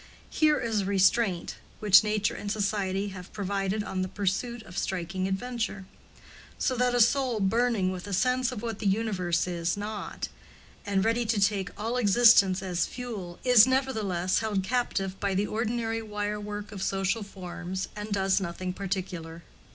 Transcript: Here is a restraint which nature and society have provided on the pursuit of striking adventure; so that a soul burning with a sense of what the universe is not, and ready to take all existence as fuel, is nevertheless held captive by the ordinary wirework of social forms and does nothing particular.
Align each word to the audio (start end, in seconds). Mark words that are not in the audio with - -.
Here 0.31 0.59
is 0.59 0.81
a 0.81 0.85
restraint 0.85 1.57
which 1.79 2.03
nature 2.03 2.33
and 2.33 2.51
society 2.51 3.09
have 3.09 3.31
provided 3.33 3.83
on 3.83 4.01
the 4.01 4.07
pursuit 4.07 4.63
of 4.63 4.75
striking 4.75 5.27
adventure; 5.27 5.85
so 6.57 6.75
that 6.75 6.95
a 6.95 6.99
soul 6.99 7.39
burning 7.39 7.91
with 7.91 8.07
a 8.07 8.11
sense 8.13 8.51
of 8.51 8.63
what 8.63 8.79
the 8.79 8.87
universe 8.87 9.45
is 9.45 9.77
not, 9.77 10.27
and 10.87 11.05
ready 11.05 11.23
to 11.27 11.39
take 11.39 11.69
all 11.79 11.97
existence 11.97 12.63
as 12.63 12.87
fuel, 12.87 13.37
is 13.43 13.67
nevertheless 13.67 14.39
held 14.39 14.63
captive 14.63 15.19
by 15.19 15.35
the 15.35 15.45
ordinary 15.45 16.01
wirework 16.01 16.71
of 16.71 16.81
social 16.81 17.21
forms 17.21 17.87
and 17.95 18.11
does 18.11 18.41
nothing 18.41 18.73
particular. 18.73 19.43